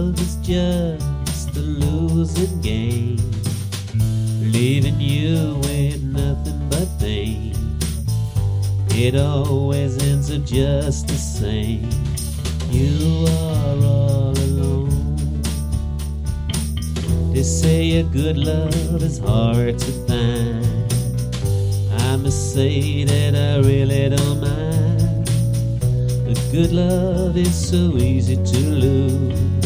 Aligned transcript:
Love 0.00 0.18
is 0.22 0.36
just 0.36 1.56
a 1.56 1.60
losing 1.60 2.60
game, 2.62 3.18
leaving 4.40 4.98
you 4.98 5.60
with 5.64 6.02
nothing 6.02 6.58
but 6.70 6.88
pain. 6.98 7.54
It 8.92 9.14
always 9.14 10.02
ends 10.02 10.30
up 10.34 10.44
just 10.46 11.06
the 11.06 11.16
same. 11.16 11.90
You 12.70 13.26
are 13.28 13.76
all 13.84 14.32
alone. 14.48 15.42
They 17.34 17.42
say 17.42 17.98
a 17.98 18.02
good 18.04 18.38
love 18.38 19.02
is 19.02 19.18
hard 19.18 19.78
to 19.78 19.92
find. 20.08 20.94
I 22.08 22.16
must 22.16 22.54
say 22.54 23.04
that 23.04 23.34
I 23.34 23.58
really 23.68 24.08
don't 24.08 24.40
mind. 24.40 25.26
The 26.26 26.48
good 26.50 26.72
love 26.72 27.36
is 27.36 27.54
so 27.54 27.98
easy 27.98 28.36
to 28.36 28.58
lose, 28.84 29.59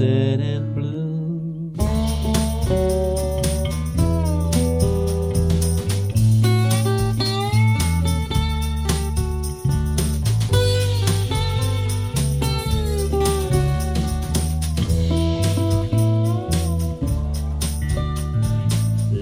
and 0.00 0.74
blue. 0.74 1.72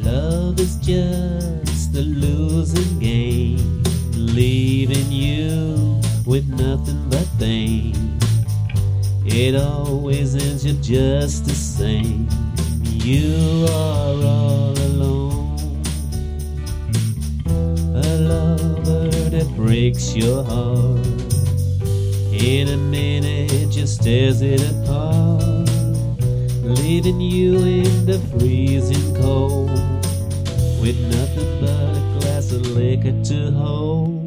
Love 0.03 0.59
is 0.59 0.77
just 0.79 1.95
a 1.95 2.01
losing 2.01 2.99
game, 2.99 3.04
It 9.37 9.57
always 9.57 10.37
ends 10.37 10.65
up 10.65 10.81
just 10.81 11.45
the 11.45 11.55
same. 11.55 12.29
You 12.85 13.67
are 13.69 14.15
all 14.31 14.79
alone. 14.79 15.83
A 17.97 18.17
lover 18.17 19.09
that 19.31 19.53
breaks 19.57 20.15
your 20.15 20.45
heart. 20.45 21.05
In 22.33 22.69
a 22.69 22.77
minute, 22.77 23.73
just 23.73 24.05
tears 24.05 24.41
it 24.41 24.63
apart, 24.71 25.69
leaving 26.63 27.21
you 27.21 27.59
in 27.59 28.07
the 28.07 28.21
freezing 28.39 29.17
cold 29.17 29.69
with 30.81 30.97
nothing 31.11 31.61
but 31.61 31.97
a 31.97 32.19
glass 32.21 32.53
of 32.53 32.65
liquor 32.69 33.21
to 33.25 33.51
hold. 33.51 34.24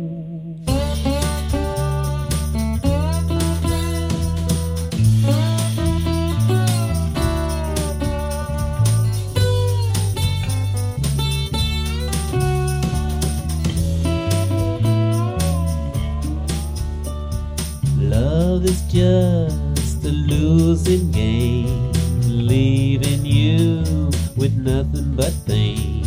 Love 18.09 18.63
is 18.63 18.81
just 18.83 20.05
a 20.05 20.09
losing 20.09 21.11
game, 21.11 21.91
leaving 22.23 23.25
you 23.25 24.09
with 24.37 24.53
nothing 24.55 25.13
but 25.13 25.33
pain. 25.45 26.05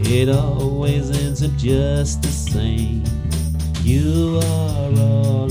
It 0.00 0.30
always 0.30 1.10
ends 1.10 1.42
up 1.44 1.54
just 1.58 2.22
the 2.22 2.28
same. 2.28 3.04
You 3.82 4.40
are 4.42 4.92
all 4.98 5.41